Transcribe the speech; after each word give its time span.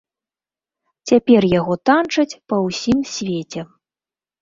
Цяпер 1.11 1.47
яго 1.59 1.73
танчаць 1.91 2.29
па 2.49 2.55
ўсім 2.67 2.99
свеце. 3.15 3.61